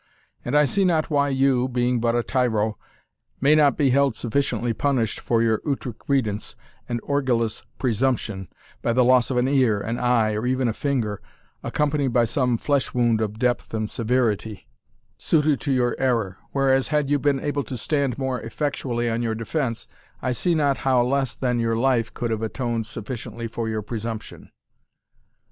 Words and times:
And 0.43 0.57
I 0.57 0.65
see 0.65 0.83
not 0.83 1.11
why 1.11 1.29
you, 1.29 1.67
being 1.69 1.99
but 1.99 2.15
a 2.15 2.23
tyro, 2.23 2.75
may 3.39 3.53
not 3.53 3.77
be 3.77 3.91
held 3.91 4.15
sufficiently 4.15 4.73
punished 4.73 5.19
for 5.19 5.43
your 5.43 5.59
outrecuidance, 5.59 6.55
and 6.89 6.99
orgillous 7.03 7.61
presumption, 7.77 8.47
by 8.81 8.93
the 8.93 9.03
loss 9.03 9.29
of 9.29 9.37
an 9.37 9.47
ear, 9.47 9.79
an 9.79 9.99
eye, 9.99 10.33
or 10.33 10.47
even 10.47 10.67
a 10.67 10.73
finger, 10.73 11.21
accompanied 11.61 12.07
by 12.07 12.25
some 12.25 12.57
flesh 12.57 12.95
wound 12.95 13.21
of 13.21 13.37
depth 13.37 13.75
and 13.75 13.91
severity, 13.91 14.67
suited 15.19 15.61
to 15.61 15.71
your 15.71 15.95
error 15.99 16.39
whereas, 16.51 16.87
had 16.87 17.11
you 17.11 17.19
been 17.19 17.39
able 17.39 17.61
to 17.61 17.77
stand 17.77 18.17
more 18.17 18.41
effectually 18.41 19.07
on 19.07 19.21
your 19.21 19.35
defence, 19.35 19.87
I 20.19 20.31
see 20.31 20.55
not 20.55 20.77
how 20.77 21.03
less 21.03 21.35
than 21.35 21.59
your 21.59 21.75
life 21.75 22.11
could 22.11 22.31
have 22.31 22.41
atoned 22.41 22.87
sufficiently 22.87 23.47
for 23.47 23.69
your 23.69 23.83
presumption." 23.83 24.49